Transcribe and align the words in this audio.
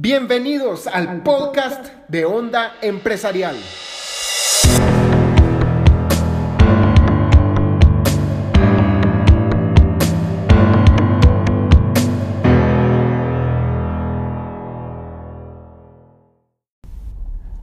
Bienvenidos 0.00 0.86
al 0.86 1.24
podcast 1.24 1.86
de 2.06 2.24
Onda 2.24 2.74
Empresarial. 2.82 3.56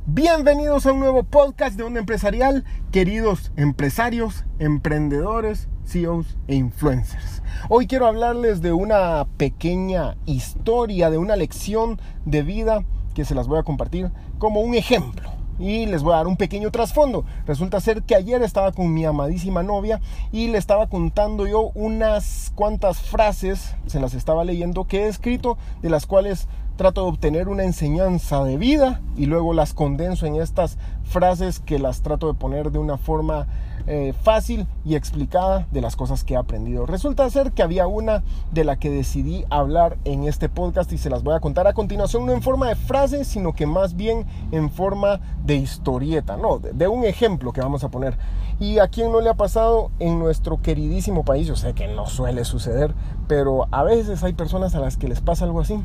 Bienvenidos 0.06 0.86
a 0.86 0.92
un 0.92 1.00
nuevo 1.00 1.24
podcast 1.24 1.78
de 1.78 1.84
Onda 1.84 2.02
Empresarial, 2.02 2.66
queridos 2.92 3.54
empresarios, 3.56 4.44
emprendedores, 4.60 5.70
CEOs 5.86 6.38
e 6.48 6.56
influencers. 6.56 7.42
Hoy 7.70 7.88
quiero 7.88 8.08
hablarles 8.08 8.62
de 8.62 8.74
una 8.74 9.26
pequeña 9.38 10.18
historia, 10.26 11.10
de 11.10 11.18
una 11.18 11.36
lección 11.36 12.00
de 12.26 12.44
vida 12.44 12.84
que 13.14 13.26
se 13.26 13.36
las 13.36 13.48
voy 13.48 13.60
a 13.60 13.64
compartir 13.64 14.12
como 14.38 14.62
un 14.62 14.76
ejemplo. 14.76 15.30
Y 15.58 15.86
les 15.86 16.04
voy 16.04 16.14
a 16.14 16.18
dar 16.18 16.28
un 16.28 16.36
pequeño 16.36 16.70
trasfondo. 16.70 17.24
Resulta 17.48 17.80
ser 17.80 18.04
que 18.04 18.14
ayer 18.14 18.42
estaba 18.44 18.74
con 18.74 18.94
mi 18.94 19.06
amadísima 19.06 19.64
novia 19.64 20.02
y 20.34 20.50
le 20.50 20.58
estaba 20.58 20.88
contando 20.88 21.48
yo 21.48 21.72
unas 21.76 22.52
cuantas 22.56 23.00
frases, 23.00 23.74
se 23.86 24.02
las 24.02 24.14
estaba 24.14 24.44
leyendo, 24.44 24.86
que 24.86 25.06
he 25.06 25.08
escrito, 25.08 25.58
de 25.82 25.90
las 25.90 26.06
cuales 26.06 26.50
trato 26.76 27.04
de 27.04 27.10
obtener 27.10 27.48
una 27.48 27.64
enseñanza 27.64 28.44
de 28.44 28.58
vida 28.58 29.02
y 29.16 29.26
luego 29.26 29.54
las 29.54 29.74
condenso 29.74 30.26
en 30.26 30.36
estas 30.36 30.78
frases 31.04 31.60
que 31.60 31.80
las 31.80 32.02
trato 32.02 32.28
de 32.28 32.34
poner 32.34 32.72
de 32.72 32.80
una 32.80 32.98
forma 32.98 33.48
eh, 33.88 34.14
fácil 34.24 34.66
y 34.84 34.96
explicada 34.96 35.68
de 35.72 35.80
las 35.80 35.96
cosas 35.96 36.24
que 36.24 36.34
he 36.34 36.38
aprendido. 36.38 36.88
Resulta 36.88 37.30
ser 37.30 37.52
que 37.52 37.62
había 37.62 37.86
una 37.86 38.24
de 38.52 38.64
la 38.64 38.78
que 38.78 38.90
decidí 38.90 39.46
hablar 39.52 39.98
en 40.06 40.24
este 40.24 40.50
podcast 40.50 40.92
y 40.92 40.98
se 40.98 41.12
las 41.12 41.22
voy 41.22 41.36
a 41.36 41.40
contar 41.40 41.68
a 41.68 41.74
continuación, 41.74 42.26
no 42.26 42.34
en 42.34 42.42
forma 42.42 42.68
de 42.68 42.76
frase, 42.76 43.24
sino 43.24 43.54
que 43.54 43.68
más 43.68 43.96
bien 43.96 44.26
en 44.52 44.72
forma 44.72 45.20
de 45.44 45.58
historieta, 45.58 46.36
no, 46.36 46.58
de, 46.58 46.74
de 46.74 46.88
un 46.88 47.06
ejemplo 47.06 47.54
que 47.54 47.62
vamos 47.62 47.84
a 47.84 47.90
poner. 47.90 48.18
Y 48.60 48.80
a 48.80 48.88
quien 48.88 49.12
no 49.12 49.22
le 49.22 49.30
ha 49.30 49.36
pasado 49.36 49.92
en 50.00 50.18
nuestro 50.18 50.62
queridísimo 50.62 51.24
país, 51.24 51.46
yo 51.46 51.56
sé 51.56 51.74
que 51.74 51.88
no 51.88 52.08
suele 52.08 52.44
suceder, 52.44 52.96
pero 53.28 53.68
a 53.72 53.84
veces 53.84 54.24
hay 54.24 54.34
personas 54.34 54.74
a 54.74 54.80
las 54.80 54.98
que 54.98 55.08
les 55.08 55.22
pasa 55.22 55.46
algo 55.46 55.60
así 55.60 55.80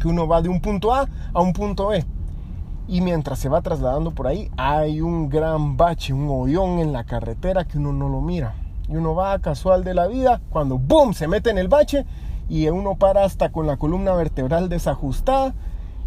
que 0.00 0.08
uno 0.08 0.26
va 0.26 0.42
de 0.42 0.48
un 0.48 0.60
punto 0.60 0.92
A 0.92 1.08
a 1.32 1.40
un 1.40 1.52
punto 1.52 1.88
B. 1.88 2.04
Y 2.86 3.00
mientras 3.00 3.38
se 3.38 3.48
va 3.48 3.62
trasladando 3.62 4.10
por 4.10 4.26
ahí, 4.26 4.50
hay 4.56 5.00
un 5.00 5.28
gran 5.28 5.76
bache, 5.76 6.12
un 6.12 6.28
hoyón 6.28 6.80
en 6.80 6.92
la 6.92 7.04
carretera 7.04 7.64
que 7.64 7.78
uno 7.78 7.92
no 7.92 8.08
lo 8.08 8.20
mira. 8.20 8.54
Y 8.88 8.96
uno 8.96 9.14
va 9.14 9.38
casual 9.38 9.84
de 9.84 9.94
la 9.94 10.06
vida, 10.06 10.42
cuando 10.50 10.78
¡boom! 10.78 11.14
se 11.14 11.26
mete 11.26 11.50
en 11.50 11.58
el 11.58 11.68
bache 11.68 12.04
y 12.48 12.68
uno 12.68 12.96
para 12.96 13.24
hasta 13.24 13.50
con 13.50 13.66
la 13.66 13.78
columna 13.78 14.12
vertebral 14.12 14.68
desajustada. 14.68 15.54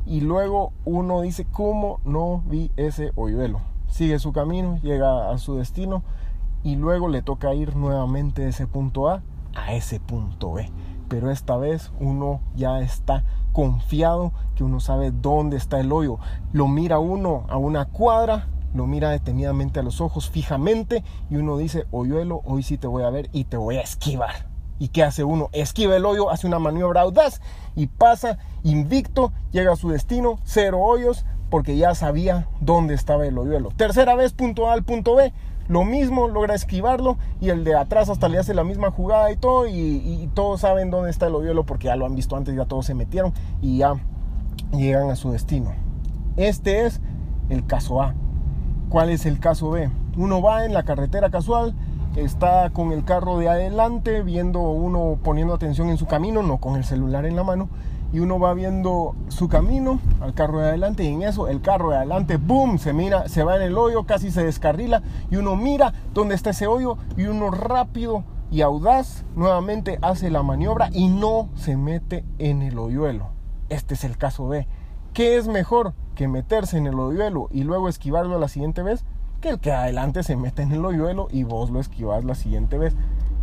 Y 0.05 0.21
luego 0.21 0.71
uno 0.85 1.21
dice, 1.21 1.45
¿cómo 1.51 1.99
no 2.05 2.43
vi 2.45 2.71
ese 2.77 3.11
hoyuelo? 3.15 3.59
Sigue 3.89 4.19
su 4.19 4.31
camino, 4.31 4.77
llega 4.83 5.31
a 5.31 5.37
su 5.39 5.55
destino 5.55 6.03
y 6.63 6.75
luego 6.75 7.09
le 7.09 7.21
toca 7.21 7.53
ir 7.53 7.75
nuevamente 7.75 8.43
de 8.43 8.49
ese 8.49 8.67
punto 8.67 9.09
A 9.09 9.21
a 9.55 9.73
ese 9.73 9.99
punto 9.99 10.53
B. 10.53 10.69
Pero 11.09 11.31
esta 11.31 11.57
vez 11.57 11.91
uno 11.99 12.41
ya 12.55 12.79
está 12.81 13.23
confiado 13.57 14.33
que 14.55 14.63
uno 14.63 14.79
sabe 14.79 15.09
dónde 15.09 15.57
está 15.57 15.79
el 15.79 15.91
hoyo. 15.91 16.19
Lo 16.53 16.67
mira 16.67 16.99
uno 16.99 17.47
a 17.49 17.57
una 17.57 17.85
cuadra, 17.85 18.49
lo 18.75 18.85
mira 18.85 19.09
detenidamente 19.09 19.79
a 19.79 19.83
los 19.83 19.99
ojos, 19.99 20.29
fijamente, 20.29 21.03
y 21.31 21.37
uno 21.37 21.57
dice, 21.57 21.87
hoyuelo, 21.89 22.43
hoy 22.45 22.61
sí 22.61 22.77
te 22.77 22.85
voy 22.85 23.01
a 23.01 23.09
ver 23.09 23.31
y 23.33 23.45
te 23.45 23.57
voy 23.57 23.77
a 23.77 23.81
esquivar. 23.81 24.45
¿Y 24.77 24.89
qué 24.89 25.01
hace 25.03 25.23
uno? 25.23 25.49
Esquiva 25.53 25.95
el 25.95 26.05
hoyo, 26.05 26.29
hace 26.29 26.45
una 26.45 26.59
maniobra 26.59 27.01
audaz 27.01 27.41
y 27.75 27.87
pasa 27.87 28.37
invicto, 28.61 29.31
llega 29.49 29.73
a 29.73 29.75
su 29.75 29.89
destino, 29.89 30.37
cero 30.43 30.79
hoyos, 30.79 31.25
porque 31.49 31.77
ya 31.77 31.95
sabía 31.95 32.47
dónde 32.61 32.93
estaba 32.93 33.25
el 33.25 33.39
hoyuelo. 33.39 33.71
Tercera 33.75 34.13
vez, 34.13 34.33
punto 34.33 34.69
A 34.69 34.73
al 34.73 34.83
punto 34.83 35.15
B, 35.15 35.33
lo 35.67 35.83
mismo, 35.83 36.27
logra 36.27 36.55
esquivarlo 36.55 37.17
y 37.41 37.49
el 37.49 37.63
de 37.63 37.75
atrás 37.75 38.09
hasta 38.09 38.29
le 38.29 38.37
hace 38.37 38.53
la 38.53 38.63
misma 38.63 38.91
jugada 38.91 39.31
y 39.31 39.37
todo 39.37 39.67
y, 39.67 40.29
todos 40.33 40.61
saben 40.61 40.91
dónde 40.91 41.09
está 41.09 41.27
el 41.27 41.35
hoyuelo 41.35 41.65
porque 41.65 41.85
ya 41.85 41.95
lo 41.95 42.05
han 42.05 42.15
visto 42.15 42.35
antes, 42.35 42.55
ya 42.55 42.65
todos 42.65 42.85
se 42.85 42.93
metieron 42.93 43.33
y 43.61 43.79
ya 43.79 43.95
llegan 44.71 45.09
a 45.09 45.15
su 45.15 45.31
destino. 45.31 45.73
Este 46.35 46.85
es 46.85 47.01
el 47.49 47.65
caso 47.65 48.01
A. 48.01 48.13
¿Cuál 48.89 49.09
es 49.09 49.25
el 49.25 49.39
caso 49.39 49.71
B? 49.71 49.89
Uno 50.15 50.41
va 50.41 50.65
en 50.65 50.73
la 50.73 50.83
carretera 50.83 51.29
casual, 51.29 51.73
está 52.15 52.69
con 52.69 52.91
el 52.91 53.03
carro 53.03 53.37
de 53.37 53.49
adelante, 53.49 54.21
viendo 54.21 54.61
uno 54.61 55.17
poniendo 55.23 55.53
atención 55.53 55.89
en 55.89 55.97
su 55.97 56.05
camino, 56.05 56.43
no 56.43 56.57
con 56.57 56.75
el 56.75 56.85
celular 56.85 57.25
en 57.25 57.35
la 57.35 57.43
mano, 57.43 57.69
y 58.13 58.19
uno 58.19 58.39
va 58.39 58.53
viendo 58.53 59.15
su 59.27 59.49
camino 59.49 59.99
al 60.21 60.33
carro 60.33 60.59
de 60.59 60.69
adelante 60.69 61.03
y 61.03 61.07
en 61.07 61.23
eso 61.23 61.47
el 61.47 61.61
carro 61.61 61.89
de 61.89 61.97
adelante, 61.97 62.37
boom, 62.37 62.79
se 62.79 62.93
mira, 62.93 63.27
se 63.27 63.43
va 63.43 63.55
en 63.57 63.63
el 63.63 63.77
hoyo, 63.77 64.05
casi 64.05 64.31
se 64.31 64.43
descarrila 64.43 65.01
y 65.29 65.35
uno 65.35 65.55
mira 65.55 65.93
dónde 66.13 66.35
está 66.35 66.51
ese 66.51 66.67
hoyo 66.67 66.97
y 67.17 67.25
uno 67.25 67.51
rápido 67.51 68.23
y 68.49 68.61
audaz 68.61 69.25
nuevamente 69.35 69.99
hace 70.01 70.29
la 70.29 70.43
maniobra 70.43 70.89
y 70.93 71.09
no 71.09 71.49
se 71.55 71.75
mete 71.75 72.23
en 72.37 72.61
el 72.61 72.77
hoyuelo. 72.79 73.29
Este 73.69 73.95
es 73.95 74.03
el 74.03 74.17
caso 74.17 74.47
B. 74.47 74.67
¿Qué 75.13 75.37
es 75.37 75.47
mejor 75.47 75.93
que 76.15 76.27
meterse 76.27 76.77
en 76.77 76.87
el 76.87 76.99
hoyuelo 76.99 77.49
y 77.51 77.63
luego 77.63 77.89
esquivarlo 77.89 78.39
la 78.39 78.47
siguiente 78.47 78.83
vez? 78.83 79.03
Que 79.41 79.49
el 79.49 79.59
que 79.59 79.71
adelante 79.71 80.23
se 80.23 80.37
mete 80.37 80.61
en 80.61 80.71
el 80.71 80.85
hoyuelo 80.85 81.27
y 81.31 81.43
vos 81.43 81.69
lo 81.69 81.79
esquivas 81.79 82.23
la 82.23 82.35
siguiente 82.35 82.77
vez. 82.77 82.95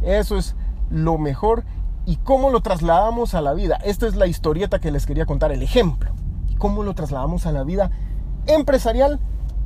Eso 0.03 0.39
es 0.39 0.57
lo 0.91 1.19
mejor 1.19 1.65
y 2.07 2.17
cómo 2.17 2.51
lo 2.51 2.61
trasladamos 2.61 3.35
a 3.35 3.41
la 3.41 3.55
vida. 3.55 3.79
Esta 3.85 4.07
es 4.07 4.17
la 4.17 4.27
historieta 4.27 4.79
que 4.79 4.91
les 4.91 5.07
quería 5.07 5.27
contar, 5.27 5.53
el 5.53 5.63
ejemplo. 5.63 6.11
Cómo 6.59 6.83
lo 6.83 6.95
trasladamos 6.95 7.47
a 7.47 7.53
la 7.53 7.65
vida 7.65 7.91
empresarial 8.47 9.21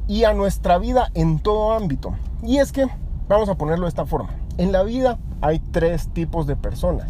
y 0.06 0.24
a 0.24 0.34
nuestra 0.34 0.78
vida 0.78 1.10
en 1.14 1.38
todo 1.38 1.72
ámbito. 1.72 2.14
Y 2.42 2.58
es 2.58 2.72
que, 2.72 2.86
vamos 3.28 3.48
a 3.48 3.56
ponerlo 3.56 3.86
de 3.86 3.90
esta 3.90 4.06
forma. 4.06 4.30
En 4.56 4.72
la 4.72 4.82
vida 4.82 5.18
hay 5.40 5.58
tres 5.58 6.08
tipos 6.08 6.46
de 6.46 6.56
personas. 6.56 7.08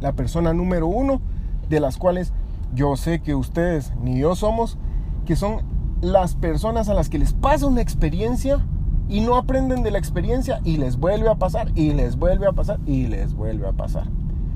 La 0.00 0.12
persona 0.12 0.52
número 0.52 0.86
uno, 0.86 1.20
de 1.68 1.80
las 1.80 1.96
cuales 1.96 2.32
yo 2.74 2.96
sé 2.96 3.20
que 3.20 3.34
ustedes 3.34 3.92
ni 4.00 4.18
yo 4.18 4.34
somos, 4.34 4.78
que 5.24 5.36
son 5.36 5.62
las 6.00 6.34
personas 6.34 6.88
a 6.88 6.94
las 6.94 7.08
que 7.08 7.18
les 7.18 7.32
pasa 7.32 7.66
una 7.66 7.80
experiencia 7.80 8.60
y 9.08 9.20
no 9.20 9.36
aprenden 9.36 9.82
de 9.82 9.90
la 9.90 9.98
experiencia 9.98 10.60
y 10.64 10.78
les 10.78 10.96
vuelve 10.96 11.28
a 11.28 11.36
pasar 11.36 11.70
y 11.74 11.92
les 11.92 12.16
vuelve 12.16 12.46
a 12.46 12.52
pasar 12.52 12.80
y 12.86 13.06
les 13.06 13.34
vuelve 13.34 13.68
a 13.68 13.72
pasar. 13.72 14.06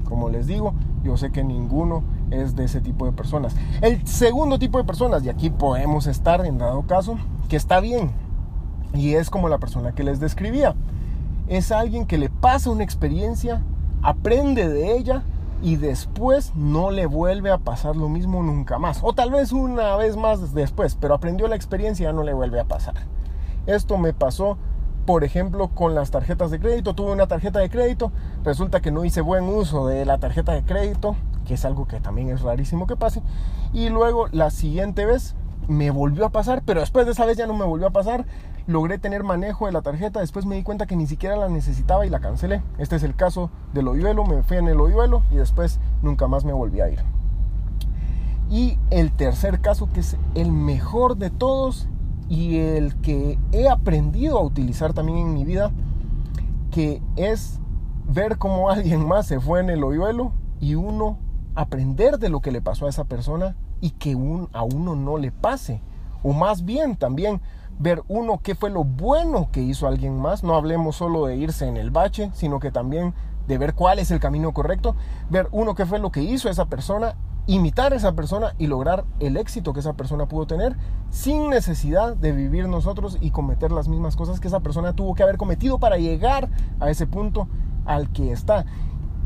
Como 0.09 0.31
les 0.31 0.47
digo, 0.47 0.75
yo 1.03 1.17
sé 1.17 1.31
que 1.31 1.45
ninguno 1.45 2.03
es 2.31 2.57
de 2.57 2.65
ese 2.65 2.81
tipo 2.81 3.07
de 3.07 3.13
personas. 3.13 3.55
El 3.81 4.07
segundo 4.07 4.59
tipo 4.59 4.79
de 4.79 4.85
personas, 4.85 5.25
y 5.25 5.29
aquí 5.29 5.51
podemos 5.51 6.07
estar 6.07 6.45
en 6.47 6.59
dado 6.59 6.83
caso, 6.83 7.19
que 7.49 7.57
está 7.57 7.81
bien, 7.81 8.11
y 8.95 9.15
es 9.15 9.31
como 9.31 9.49
la 9.49 9.59
persona 9.59 9.93
que 9.93 10.05
les 10.05 10.21
describía. 10.21 10.75
Es 11.49 11.71
alguien 11.71 12.07
que 12.07 12.19
le 12.19 12.29
pasa 12.29 12.71
una 12.71 12.85
experiencia, 12.85 13.63
aprende 14.03 14.69
de 14.69 14.97
ella 14.97 15.23
y 15.63 15.77
después 15.77 16.53
no 16.55 16.91
le 16.91 17.07
vuelve 17.07 17.51
a 17.51 17.59
pasar 17.59 17.97
lo 17.97 18.09
mismo 18.09 18.43
nunca 18.43 18.79
más. 18.79 19.01
O 19.03 19.13
tal 19.13 19.31
vez 19.31 19.53
una 19.53 19.97
vez 19.97 20.17
más 20.17 20.55
después, 20.55 20.97
pero 21.01 21.15
aprendió 21.15 21.49
la 21.49 21.57
experiencia 21.57 22.05
y 22.05 22.07
ya 22.07 22.13
no 22.13 22.23
le 22.23 22.35
vuelve 22.35 22.61
a 22.61 22.65
pasar. 22.65 22.95
Esto 23.67 23.99
me 23.99 24.13
pasó 24.13 24.59
por 25.07 25.23
ejemplo, 25.25 25.69
con 25.69 25.95
las 25.95 26.11
tarjetas 26.11 26.51
de 26.51 26.59
crédito. 26.59 26.95
Tuve 26.95 27.13
una 27.13 27.29
tarjeta 27.29 27.61
de 27.61 27.71
crédito, 27.71 28.13
resulta 28.45 28.81
que 28.81 28.91
no 28.91 29.05
hice 29.05 29.21
buen 29.21 29.45
uso 29.45 29.87
de 29.87 30.05
la 30.05 30.19
tarjeta 30.19 30.53
de 30.53 30.65
crédito, 30.65 31.17
que 31.47 31.55
es 31.55 31.65
algo 31.65 31.87
que 31.87 32.01
también 32.01 32.29
es 32.31 32.43
rarísimo 32.43 32.87
que 32.87 32.97
pase. 32.97 33.23
Y 33.73 33.89
luego 33.89 34.27
la 34.33 34.51
siguiente 34.51 35.07
vez 35.07 35.37
me 35.69 35.91
volvió 35.91 36.27
a 36.27 36.31
pasar, 36.31 36.63
pero 36.67 36.81
después 36.81 37.07
de 37.07 37.13
esa 37.13 37.25
vez 37.25 37.37
ya 37.37 37.47
no 37.47 37.55
me 37.55 37.65
volvió 37.65 37.87
a 37.87 37.93
pasar. 37.93 38.27
Logré 38.67 38.99
tener 38.99 39.23
manejo 39.23 39.67
de 39.67 39.73
la 39.73 39.83
tarjeta, 39.83 40.19
después 40.19 40.45
me 40.45 40.57
di 40.57 40.65
cuenta 40.65 40.87
que 40.87 40.97
ni 40.97 41.07
siquiera 41.07 41.37
la 41.37 41.49
necesitaba 41.49 42.05
y 42.05 42.11
la 42.11 42.19
cancelé. 42.19 42.63
Este 42.79 42.97
es 42.97 43.05
el 43.05 43.15
caso 43.15 43.51
del 43.73 43.87
hoyuelo, 43.87 44.25
me 44.25 44.43
fui 44.43 44.57
en 44.57 44.67
el 44.67 44.81
hoyuelo 44.81 45.23
y 45.31 45.37
después 45.37 45.79
nunca 46.03 46.27
más 46.27 46.45
me 46.45 46.53
volví 46.53 46.81
a 46.81 46.89
ir. 46.89 46.99
Y 48.51 48.79
el 48.91 49.13
tercer 49.13 49.61
caso, 49.61 49.89
que 49.93 50.01
es 50.01 50.17
el 50.35 50.51
mejor 50.51 51.17
de 51.17 51.31
todos, 51.31 51.89
y 52.29 52.59
el 52.59 52.97
que 53.01 53.39
he 53.53 53.69
aprendido 53.69 54.39
a 54.39 54.43
utilizar 54.43 54.93
también 54.93 55.19
en 55.19 55.35
mi 55.35 55.45
vida, 55.45 55.71
que 56.71 57.03
es 57.17 57.61
ver 58.07 58.39
cómo 58.39 58.71
alguien 58.71 59.07
más 59.07 59.27
se 59.27 59.41
fue 59.41 59.61
en 59.61 59.71
el 59.71 59.85
hoyuelo 59.85 60.33
y 60.61 60.75
uno 60.75 61.19
aprender 61.55 62.19
de 62.19 62.29
lo 62.29 62.41
que 62.41 62.53
le 62.53 62.61
pasó 62.61 62.87
a 62.87 62.91
esa 62.91 63.05
persona 63.05 63.57
y 63.81 63.91
que 63.91 64.13
a 64.53 64.63
uno 64.63 64.95
no 64.95 65.19
le 65.19 65.33
pase. 65.33 65.81
O 66.23 66.33
más 66.33 66.65
bien 66.65 66.97
también 66.97 67.41
ver 67.79 68.03
uno 68.09 68.41
qué 68.43 68.55
fue 68.55 68.71
lo 68.71 68.85
bueno 68.85 69.49
que 69.53 69.63
hizo 69.63 69.87
alguien 69.87 70.19
más. 70.19 70.43
No 70.43 70.55
hablemos 70.55 70.97
solo 70.97 71.27
de 71.27 71.37
irse 71.37 71.67
en 71.67 71.77
el 71.77 71.91
bache, 71.91 72.31
sino 72.35 72.59
que 72.59 72.71
también 72.71 73.15
de 73.47 73.59
ver 73.59 73.75
cuál 73.75 73.99
es 73.99 74.11
el 74.11 74.21
camino 74.21 74.53
correcto. 74.53 74.97
Ver 75.31 75.49
uno 75.53 75.75
qué 75.75 75.87
fue 75.87 75.99
lo 75.99 76.11
que 76.11 76.23
hizo 76.23 76.49
esa 76.49 76.67
persona 76.67 77.17
imitar 77.47 77.93
a 77.93 77.97
esa 77.97 78.13
persona 78.13 78.55
y 78.59 78.67
lograr 78.67 79.05
el 79.21 79.37
éxito 79.37 79.73
que 79.73 79.81
esa 79.81 79.93
persona 79.93 80.27
pudo 80.27 80.47
tener 80.47 80.77
sin 81.11 81.49
necesidad 81.49 82.17
de 82.17 82.33
vivir 82.33 82.69
nosotros 82.69 83.19
y 83.21 83.31
cometer 83.31 83.71
las 83.71 83.89
mismas 83.89 84.17
cosas 84.17 84.41
que 84.41 84.49
esa 84.49 84.61
persona 84.61 84.95
tuvo 84.95 85.15
que 85.15 85.23
haber 85.23 85.37
cometido 85.37 85.79
para 85.79 85.97
llegar 85.97 86.49
a 86.81 86.91
ese 86.91 87.07
punto 87.07 87.49
al 87.85 88.11
que 88.11 88.33
está. 88.33 88.67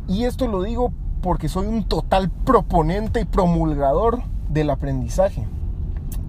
Y 0.06 0.24
esto 0.24 0.46
lo 0.48 0.62
digo 0.62 0.92
porque 1.22 1.48
soy 1.48 1.66
un 1.66 1.84
total 1.84 2.30
proponente 2.30 3.20
y 3.20 3.24
promulgador 3.24 4.22
del 4.48 4.70
aprendizaje. 4.70 5.46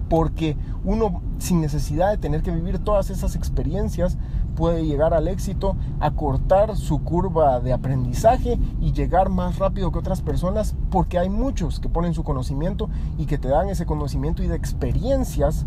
Porque 0.10 0.58
uno 0.84 1.22
sin 1.40 1.62
necesidad 1.62 2.12
de 2.12 2.18
tener 2.18 2.42
que 2.42 2.52
vivir 2.52 2.80
todas 2.80 3.10
esas 3.10 3.36
experiencias 3.36 4.18
puede 4.56 4.86
llegar 4.86 5.13
al 5.13 5.27
éxito, 5.27 5.75
acortar 6.00 6.75
su 6.75 7.03
curva 7.03 7.59
de 7.59 7.74
aprendizaje 7.74 8.59
y 8.80 8.92
llegar 8.92 9.30
más 9.30 9.59
rápido 9.59 9.92
que 9.92 10.00
otras 10.00 10.21
personas 10.21 10.75
porque 10.89 11.18
hay 11.18 11.30
muchos 11.30 11.80
que 11.80 11.89
ponen 11.89 12.13
su 12.13 12.24
conocimiento 12.24 12.89
y 13.18 13.25
que 13.25 13.38
te 13.38 13.50
dan 13.50 13.69
ese 13.69 13.86
conocimiento 13.86 14.44
y 14.44 14.48
de 14.48 14.56
experiencias 14.56 15.65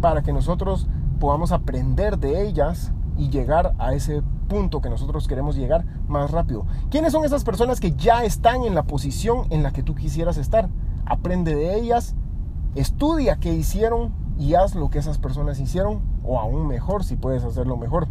para 0.00 0.22
que 0.22 0.32
nosotros 0.32 0.88
podamos 1.18 1.52
aprender 1.52 2.18
de 2.18 2.46
ellas 2.46 2.92
y 3.16 3.30
llegar 3.30 3.74
a 3.78 3.94
ese 3.94 4.22
punto 4.48 4.80
que 4.80 4.90
nosotros 4.90 5.26
queremos 5.28 5.56
llegar 5.56 5.84
más 6.08 6.30
rápido. 6.30 6.66
¿Quiénes 6.90 7.12
son 7.12 7.24
esas 7.24 7.44
personas 7.44 7.80
que 7.80 7.92
ya 7.92 8.24
están 8.24 8.64
en 8.64 8.74
la 8.74 8.84
posición 8.84 9.46
en 9.50 9.62
la 9.62 9.72
que 9.72 9.82
tú 9.82 9.94
quisieras 9.94 10.36
estar? 10.36 10.68
Aprende 11.06 11.54
de 11.54 11.78
ellas, 11.78 12.14
estudia 12.74 13.36
qué 13.36 13.54
hicieron 13.54 14.12
y 14.38 14.54
haz 14.54 14.74
lo 14.74 14.90
que 14.90 14.98
esas 14.98 15.18
personas 15.18 15.60
hicieron 15.60 16.02
o 16.24 16.38
aún 16.38 16.66
mejor 16.66 17.04
si 17.04 17.16
puedes 17.16 17.44
hacerlo 17.44 17.76
mejor. 17.76 18.08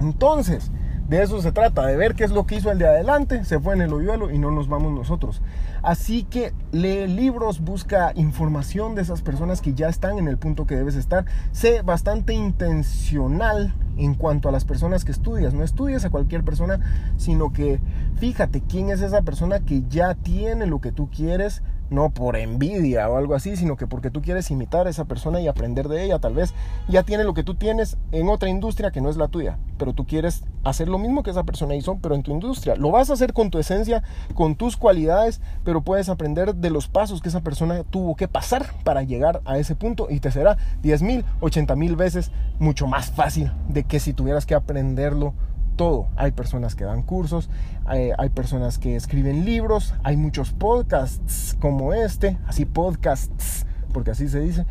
Entonces, 0.00 0.70
de 1.08 1.22
eso 1.22 1.40
se 1.40 1.52
trata, 1.52 1.86
de 1.86 1.96
ver 1.96 2.14
qué 2.14 2.24
es 2.24 2.30
lo 2.30 2.44
que 2.44 2.56
hizo 2.56 2.70
el 2.70 2.78
de 2.78 2.86
adelante, 2.86 3.42
se 3.44 3.58
fue 3.58 3.74
en 3.74 3.80
el 3.80 3.94
hoyuelo 3.94 4.30
y 4.30 4.38
no 4.38 4.50
nos 4.50 4.68
vamos 4.68 4.92
nosotros. 4.92 5.40
Así 5.82 6.24
que 6.24 6.52
lee 6.70 7.06
libros, 7.06 7.60
busca 7.60 8.12
información 8.14 8.94
de 8.94 9.02
esas 9.02 9.22
personas 9.22 9.62
que 9.62 9.72
ya 9.72 9.88
están 9.88 10.18
en 10.18 10.28
el 10.28 10.36
punto 10.36 10.66
que 10.66 10.76
debes 10.76 10.96
estar. 10.96 11.24
Sé 11.50 11.80
bastante 11.80 12.34
intencional 12.34 13.74
en 13.96 14.14
cuanto 14.14 14.50
a 14.50 14.52
las 14.52 14.66
personas 14.66 15.06
que 15.06 15.12
estudias. 15.12 15.54
No 15.54 15.64
estudias 15.64 16.04
a 16.04 16.10
cualquier 16.10 16.44
persona, 16.44 16.80
sino 17.16 17.54
que 17.54 17.80
fíjate 18.16 18.60
quién 18.60 18.90
es 18.90 19.00
esa 19.00 19.22
persona 19.22 19.60
que 19.60 19.84
ya 19.88 20.14
tiene 20.14 20.66
lo 20.66 20.82
que 20.82 20.92
tú 20.92 21.08
quieres, 21.10 21.62
no 21.90 22.10
por 22.10 22.36
envidia 22.36 23.08
o 23.08 23.16
algo 23.16 23.34
así, 23.34 23.56
sino 23.56 23.76
que 23.76 23.86
porque 23.86 24.10
tú 24.10 24.22
quieres 24.22 24.50
imitar 24.50 24.86
a 24.86 24.90
esa 24.90 25.04
persona 25.04 25.40
y 25.40 25.48
aprender 25.48 25.88
de 25.88 26.04
ella. 26.04 26.18
Tal 26.18 26.34
vez 26.34 26.54
ya 26.88 27.02
tiene 27.02 27.24
lo 27.24 27.34
que 27.34 27.44
tú 27.44 27.54
tienes 27.54 27.96
en 28.12 28.28
otra 28.28 28.48
industria 28.48 28.90
que 28.90 29.00
no 29.00 29.10
es 29.10 29.16
la 29.16 29.28
tuya, 29.28 29.58
pero 29.78 29.92
tú 29.92 30.06
quieres 30.06 30.44
hacer 30.64 30.88
lo 30.88 30.98
mismo 30.98 31.22
que 31.22 31.30
esa 31.30 31.44
persona 31.44 31.74
hizo, 31.74 31.98
pero 32.00 32.14
en 32.14 32.22
tu 32.22 32.30
industria. 32.30 32.76
Lo 32.76 32.90
vas 32.90 33.10
a 33.10 33.14
hacer 33.14 33.32
con 33.32 33.50
tu 33.50 33.58
esencia, 33.58 34.02
con 34.34 34.56
tus 34.56 34.76
cualidades, 34.76 35.40
pero 35.64 35.82
puedes 35.82 36.08
aprender 36.08 36.54
de 36.54 36.70
los 36.70 36.88
pasos 36.88 37.22
que 37.22 37.28
esa 37.28 37.40
persona 37.40 37.84
tuvo 37.84 38.16
que 38.16 38.28
pasar 38.28 38.66
para 38.84 39.02
llegar 39.02 39.40
a 39.44 39.58
ese 39.58 39.74
punto 39.74 40.08
y 40.10 40.20
te 40.20 40.30
será 40.30 40.56
10 40.82 41.02
mil, 41.02 41.24
80 41.40 41.76
mil 41.76 41.96
veces 41.96 42.30
mucho 42.58 42.86
más 42.86 43.10
fácil 43.10 43.50
de 43.68 43.84
que 43.84 44.00
si 44.00 44.12
tuvieras 44.12 44.46
que 44.46 44.54
aprenderlo 44.54 45.34
todo. 45.78 46.08
Hay 46.16 46.32
personas 46.32 46.74
que 46.74 46.84
dan 46.84 47.02
cursos, 47.02 47.48
hay, 47.86 48.28
personas 48.28 48.76
que 48.78 48.96
escriben 48.96 49.46
libros, 49.46 49.94
hay 50.02 50.18
muchos 50.18 50.52
podcasts 50.52 51.56
como 51.58 51.94
este, 51.94 52.36
así 52.46 52.66
podcasts, 52.66 53.64
porque 53.94 54.10
así 54.10 54.28
se 54.28 54.40
dice, 54.40 54.66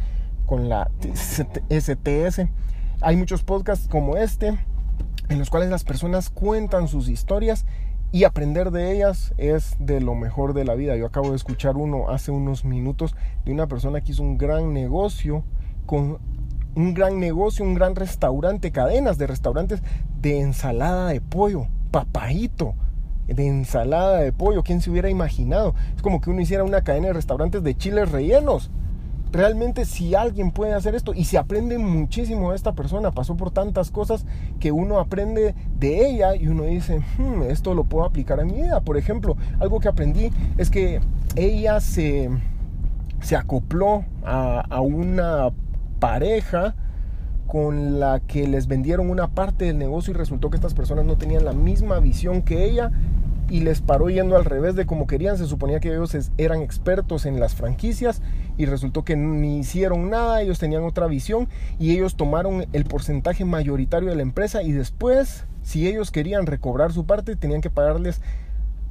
con 0.46 0.70
la 0.70 0.92
STS. 1.72 2.42
Hay 3.02 3.16
muchos 3.16 3.42
podcasts 3.42 3.88
como 3.88 4.18
este, 4.18 4.60
en 5.30 5.40
los 5.40 5.50
cuales 5.50 5.70
las 5.72 5.84
personas 5.84 6.30
cuentan 6.30 6.88
sus 6.88 7.10
historias 7.10 7.66
y 8.12 8.24
aprender 8.24 8.72
de 8.72 8.92
ellas 8.94 9.34
es 9.38 9.76
de 9.80 10.00
lo 10.00 10.14
mejor 10.14 10.54
de 10.54 10.66
la 10.66 10.76
vida. 10.76 10.96
Yo 10.96 11.08
acabo 11.08 11.32
de 11.32 11.38
escuchar 11.38 11.78
uno 11.78 12.10
hace 12.10 12.32
unos 12.32 12.66
minutos 12.66 13.16
de 13.46 13.52
una 13.52 13.68
persona 13.68 14.02
que 14.02 14.12
hizo 14.12 14.24
un 14.24 14.38
gran 14.38 14.74
negocio 14.74 15.44
con 15.86 16.20
un 16.78 16.94
gran 16.94 17.20
negocio, 17.20 17.66
un 17.66 17.74
gran 17.74 17.96
restaurante, 17.96 18.72
cadenas 18.72 19.18
de 19.18 19.26
restaurantes 19.26 19.82
de 20.22 20.40
ensalada 20.40 21.10
de 21.10 21.22
pollo, 21.22 21.66
papaito, 21.90 22.76
de 23.26 23.48
ensalada 23.48 24.20
de 24.20 24.32
pollo, 24.32 24.62
¿quién 24.62 24.80
se 24.80 24.92
hubiera 24.92 25.10
imaginado? 25.10 25.74
Es 25.96 26.04
como 26.04 26.22
que 26.22 26.30
uno 26.30 26.40
hiciera 26.40 26.64
una 26.64 26.84
cadena 26.84 27.08
de 27.08 27.14
restaurantes 27.14 27.64
de 27.64 27.76
chiles 27.76 28.12
rellenos. 28.12 28.70
Realmente 29.32 29.86
si 29.86 30.14
alguien 30.14 30.52
puede 30.52 30.76
hacer 30.76 30.94
esto 30.94 31.14
y 31.16 31.26
se 31.26 31.40
aprende 31.40 31.80
muchísimo 31.80 32.52
de 32.52 32.56
esta 32.56 32.74
persona, 32.74 33.12
pasó 33.12 33.36
por 33.36 33.50
tantas 33.50 33.90
cosas 33.90 34.28
que 34.60 34.72
uno 34.72 35.00
aprende 35.00 35.56
de 35.80 36.08
ella 36.08 36.36
y 36.36 36.48
uno 36.48 36.64
dice, 36.64 37.02
hmm, 37.18 37.42
esto 37.50 37.74
lo 37.74 37.86
puedo 37.86 38.06
aplicar 38.06 38.40
a 38.40 38.46
mi 38.46 38.54
vida. 38.54 38.82
Por 38.82 38.98
ejemplo, 38.98 39.36
algo 39.60 39.80
que 39.80 39.88
aprendí 39.88 40.32
es 40.58 40.70
que 40.70 41.02
ella 41.36 41.80
se, 41.80 42.30
se 43.20 43.36
acopló 43.36 44.06
a, 44.24 44.62
a 44.70 44.82
una 44.82 45.50
pareja 46.00 46.76
con 47.48 48.00
la 48.00 48.20
que 48.20 48.48
les 48.48 48.68
vendieron 48.68 49.10
una 49.10 49.30
parte 49.30 49.66
del 49.66 49.78
negocio 49.78 50.12
y 50.12 50.18
resultó 50.18 50.50
que 50.50 50.58
estas 50.58 50.74
personas 50.74 51.06
no 51.06 51.18
tenían 51.18 51.46
la 51.46 51.54
misma 51.54 52.00
visión 52.00 52.42
que 52.42 52.66
ella 52.66 52.92
y 53.50 53.62
les 53.62 53.80
paró 53.82 54.10
yendo 54.10 54.36
al 54.36 54.46
revés 54.46 54.76
de 54.76 54.86
como 54.86 55.08
querían. 55.08 55.38
Se 55.38 55.46
suponía 55.46 55.80
que 55.80 55.90
ellos 55.90 56.16
eran 56.38 56.62
expertos 56.62 57.26
en 57.26 57.40
las 57.40 57.56
franquicias 57.56 58.22
y 58.58 58.66
resultó 58.66 59.06
que 59.06 59.16
ni 59.16 59.60
hicieron 59.60 60.10
nada, 60.10 60.42
ellos 60.42 60.60
tenían 60.60 60.84
otra 60.84 61.08
visión 61.08 61.48
y 61.80 61.92
ellos 61.92 62.16
tomaron 62.16 62.66
el 62.74 62.84
porcentaje 62.84 63.46
mayoritario 63.46 64.10
de 64.10 64.16
la 64.16 64.24
empresa 64.24 64.62
y 64.62 64.72
después, 64.74 65.46
si 65.64 65.88
ellos 65.88 66.12
querían 66.12 66.46
recobrar 66.46 66.92
su 66.92 67.06
parte, 67.06 67.36
tenían 67.36 67.62
que 67.62 67.70
pagarles 67.70 68.22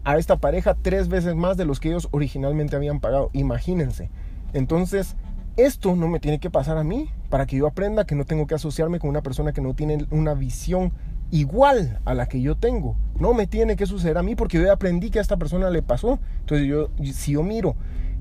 a 0.05 0.17
esta 0.19 0.37
pareja 0.37 0.76
tres 0.81 1.08
veces 1.08 1.35
más 1.35 1.56
de 1.56 1.64
los 1.64 1.81
que 1.81 1.88
ellos 1.88 2.08
originalmente 2.12 2.76
habían 2.76 3.00
pagado. 3.00 3.29
Imagínense. 3.32 4.08
Entonces, 4.53 5.17
esto 5.56 5.97
no 5.97 6.08
me 6.08 6.20
tiene 6.20 6.38
que 6.38 6.50
pasar 6.50 6.76
a 6.79 6.85
mí 6.85 7.08
para 7.31 7.47
que 7.47 7.56
yo 7.56 7.67
aprenda 7.67 8.06
que 8.06 8.14
no 8.14 8.25
tengo 8.25 8.47
que 8.47 8.55
asociarme 8.55 8.99
con 8.99 9.11
una 9.11 9.23
persona 9.23 9.53
que 9.53 9.61
no 9.61 9.75
tiene 9.75 10.06
una 10.11 10.35
visión 10.35 10.93
igual 11.31 12.00
a 12.05 12.14
la 12.14 12.29
que 12.29 12.41
yo 12.41 12.56
tengo. 12.56 12.97
No 13.19 13.35
me 13.35 13.47
tiene 13.47 13.76
que 13.76 13.87
suceder 13.87 14.19
a 14.19 14.23
mí 14.23 14.35
porque 14.35 14.58
yo 14.58 14.73
aprendí 14.73 15.11
que 15.11 15.19
a 15.19 15.23
esta 15.23 15.37
persona 15.37 15.70
le 15.70 15.82
pasó. 15.82 16.19
Entonces 16.41 16.67
yo, 16.67 16.91
si 17.12 17.32
yo 17.32 17.43
miro 17.43 17.75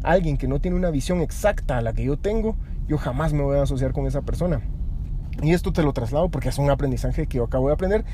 a 0.03 0.11
alguien 0.11 0.37
que 0.37 0.47
no 0.47 0.59
tiene 0.59 0.77
una 0.77 0.91
visión 0.91 1.21
exacta 1.21 1.77
a 1.77 1.81
la 1.81 1.93
que 1.93 2.05
yo 2.05 2.17
tengo, 2.17 2.55
yo 2.87 2.97
jamás 2.97 3.33
me 3.33 3.43
voy 3.43 3.57
a 3.57 3.63
asociar 3.63 3.91
con 3.91 4.07
esa 4.07 4.21
persona. 4.21 4.61
Y 5.41 5.53
esto 5.53 5.73
te 5.73 5.83
lo 5.83 5.91
traslado 5.91 6.29
porque 6.29 6.49
es 6.49 6.57
un 6.57 6.69
aprendizaje 6.69 7.27
que 7.27 7.37
yo 7.37 7.43
acabo 7.43 7.67
de 7.67 7.73
aprender 7.73 8.05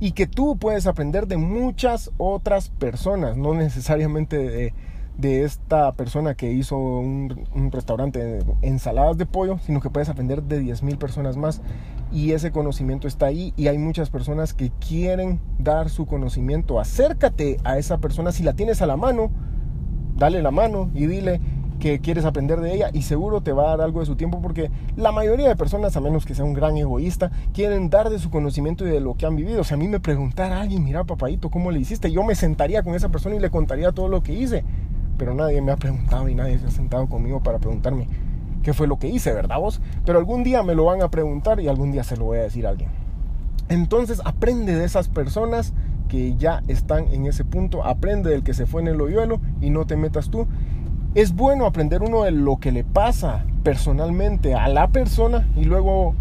y 0.00 0.12
que 0.12 0.26
tú 0.26 0.56
puedes 0.56 0.86
aprender 0.86 1.26
de 1.26 1.36
muchas 1.36 2.10
otras 2.16 2.70
personas, 2.70 3.36
no 3.36 3.52
necesariamente 3.54 4.38
de 4.38 4.74
de 5.20 5.44
esta 5.44 5.92
persona 5.92 6.34
que 6.34 6.52
hizo 6.52 6.76
un, 6.76 7.46
restaurante 7.70 8.18
de 8.18 8.44
ensaladas 8.62 9.18
de 9.18 9.26
pollo, 9.26 9.58
sino 9.58 9.80
que 9.80 9.90
puedes 9.90 10.08
aprender 10.08 10.42
de 10.42 10.62
10.000 10.62 10.96
personas 10.98 11.36
más 11.36 11.60
y 12.10 12.32
ese 12.32 12.50
conocimiento 12.50 13.06
está 13.06 13.26
ahí 13.26 13.52
y 13.56 13.68
hay 13.68 13.78
muchas 13.78 14.10
personas 14.10 14.54
que 14.54 14.70
quieren 14.86 15.40
dar 15.58 15.90
su 15.90 16.06
conocimiento. 16.06 16.80
Acércate 16.80 17.58
a 17.64 17.78
esa 17.78 17.98
persona, 17.98 18.32
si 18.32 18.42
la 18.42 18.54
tienes 18.54 18.82
a 18.82 18.86
la 18.86 18.96
mano, 18.96 19.30
dale 20.16 20.42
la 20.42 20.50
mano 20.50 20.90
y 20.94 21.06
dile 21.06 21.40
que 21.80 22.00
quieres 22.00 22.24
aprender 22.24 22.60
de 22.60 22.74
ella 22.74 22.90
y 22.92 23.02
seguro 23.02 23.40
te 23.40 23.52
va 23.52 23.64
a 23.64 23.76
dar 23.76 23.80
algo 23.80 24.00
de 24.00 24.06
su 24.06 24.14
tiempo 24.14 24.40
porque 24.42 24.70
la 24.96 25.12
mayoría 25.12 25.48
de 25.48 25.56
personas, 25.56 25.96
a 25.96 26.00
menos 26.00 26.26
que 26.26 26.34
sea 26.34 26.44
un 26.44 26.52
gran 26.52 26.76
egoísta, 26.76 27.30
quieren 27.54 27.90
dar 27.90 28.10
de 28.10 28.18
su 28.18 28.30
conocimiento 28.30 28.86
y 28.86 28.90
de 28.90 29.00
lo 29.00 29.14
que 29.14 29.26
han 29.26 29.34
vivido. 29.34 29.62
O 29.62 29.64
sea, 29.64 29.76
a 29.76 29.78
mí 29.78 29.88
me 29.88 29.98
preguntara 29.98 30.60
alguien, 30.60 30.84
mira 30.84 31.04
papadito, 31.04 31.50
¿cómo 31.50 31.70
le 31.70 31.80
hiciste? 31.80 32.12
Yo 32.12 32.22
me 32.22 32.34
sentaría 32.34 32.82
con 32.82 32.94
esa 32.94 33.08
persona 33.08 33.36
y 33.36 33.40
le 33.40 33.50
contaría 33.50 33.92
todo 33.92 34.08
lo 34.08 34.22
que 34.22 34.34
hice 34.34 34.62
pero 35.20 35.34
nadie 35.34 35.60
me 35.60 35.70
ha 35.70 35.76
preguntado 35.76 36.30
y 36.30 36.34
nadie 36.34 36.58
se 36.58 36.66
ha 36.66 36.70
sentado 36.70 37.06
conmigo 37.06 37.42
para 37.42 37.58
preguntarme 37.58 38.08
qué 38.62 38.72
fue 38.72 38.86
lo 38.86 38.98
que 38.98 39.08
hice, 39.08 39.34
¿verdad 39.34 39.58
vos? 39.58 39.82
Pero 40.06 40.18
algún 40.18 40.44
día 40.44 40.62
me 40.62 40.74
lo 40.74 40.86
van 40.86 41.02
a 41.02 41.10
preguntar 41.10 41.60
y 41.60 41.68
algún 41.68 41.92
día 41.92 42.04
se 42.04 42.16
lo 42.16 42.24
voy 42.24 42.38
a 42.38 42.42
decir 42.44 42.66
a 42.66 42.70
alguien. 42.70 42.88
Entonces 43.68 44.22
aprende 44.24 44.74
de 44.74 44.86
esas 44.86 45.08
personas 45.08 45.74
que 46.08 46.36
ya 46.38 46.62
están 46.68 47.06
en 47.08 47.26
ese 47.26 47.44
punto, 47.44 47.84
aprende 47.84 48.30
del 48.30 48.42
que 48.42 48.54
se 48.54 48.64
fue 48.64 48.80
en 48.80 48.88
el 48.88 48.98
hoyuelo 48.98 49.42
y 49.60 49.68
no 49.68 49.86
te 49.86 49.94
metas 49.94 50.30
tú. 50.30 50.46
Es 51.14 51.34
bueno 51.34 51.66
aprender 51.66 52.00
uno 52.00 52.22
de 52.22 52.30
lo 52.30 52.56
que 52.56 52.72
le 52.72 52.82
pasa 52.82 53.44
personalmente 53.62 54.54
a 54.54 54.68
la 54.68 54.88
persona 54.88 55.46
y 55.54 55.66
luego 55.66 56.14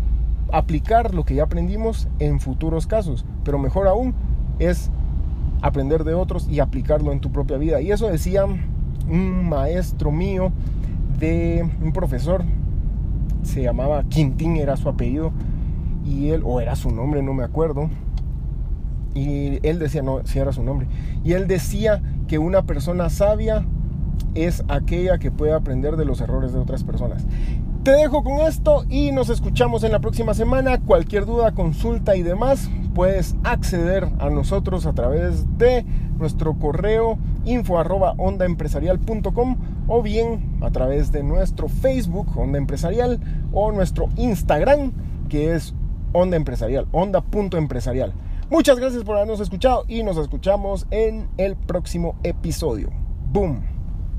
aplicar 0.51 1.15
lo 1.15 1.24
que 1.24 1.36
ya 1.36 1.44
aprendimos 1.44 2.10
en 2.20 2.41
futuros 2.41 2.86
casos, 2.86 3.25
pero 3.46 3.60
mejor 3.60 3.88
aún 3.88 4.13
es 4.60 4.91
aprender 5.62 6.03
de 6.03 6.15
otros 6.15 6.50
y 6.50 6.60
aplicarlo 6.60 7.13
en 7.13 7.22
tu 7.22 7.32
propia 7.32 7.56
vida. 7.56 7.79
Y 7.79 7.94
eso 7.94 8.10
decía 8.10 8.46
un 9.10 9.50
maestro 9.50 10.12
mío 10.12 10.51
de 11.20 11.68
un 11.84 11.92
profesor, 11.92 12.44
se 13.44 13.63
llamaba 13.63 14.04
Quintín, 14.04 14.58
era 14.58 14.78
su 14.78 14.89
apellido, 14.89 15.32
y 16.06 16.30
él, 16.30 16.42
o 16.46 16.62
era 16.62 16.75
su 16.75 16.92
nombre, 16.92 17.22
no 17.22 17.34
me 17.34 17.44
acuerdo, 17.44 17.89
y 19.13 19.60
él 19.68 19.80
decía, 19.80 20.01
no, 20.01 20.25
si 20.25 20.39
era 20.39 20.51
su 20.51 20.63
nombre, 20.63 20.88
y 21.24 21.34
él 21.34 21.48
decía 21.48 22.01
que 22.28 22.38
una 22.38 22.63
persona 22.63 23.10
sabia 23.10 23.66
es 24.36 24.63
aquella 24.68 25.18
que 25.18 25.32
puede 25.32 25.54
aprender 25.54 25.96
de 25.96 26.06
los 26.06 26.22
errores 26.22 26.54
de 26.54 26.60
otras 26.60 26.84
personas. 26.84 27.25
Te 27.84 27.92
dejo 27.92 28.26
con 28.26 28.42
esto 28.42 28.84
y 28.90 29.14
nos 29.14 29.30
escuchamos 29.30 29.86
en 29.86 29.94
la 29.94 30.00
próxima 30.00 30.34
semana. 30.34 30.82
Cualquier 30.82 31.26
duda, 31.26 31.54
consulta 31.54 32.18
y 32.18 32.24
demás, 32.24 32.70
puedes 32.94 33.38
acceder 33.46 34.10
a 34.20 34.30
nosotros 34.30 34.86
a 34.86 34.92
través 34.92 35.46
de 35.58 35.86
nuestro 36.18 36.56
correo 36.60 37.18
info 37.46 37.78
o 39.88 40.02
bien 40.02 40.58
a 40.62 40.72
través 40.72 41.12
de 41.14 41.24
nuestro 41.24 41.70
Facebook 41.70 42.38
Onda 42.38 42.58
Empresarial 42.58 43.18
o 43.54 43.72
nuestro 43.72 44.10
Instagram 44.18 44.92
que 45.30 45.56
es 45.56 45.74
Onda 46.12 46.36
Empresarial, 46.36 46.86
onda.empresarial. 46.92 48.12
Muchas 48.50 48.78
gracias 48.78 49.06
por 49.06 49.16
habernos 49.16 49.40
escuchado 49.40 49.86
y 49.88 50.04
nos 50.04 50.18
escuchamos 50.18 50.86
en 50.92 51.30
el 51.38 51.56
próximo 51.56 52.16
episodio. 52.24 52.90
Boom. 53.32 53.69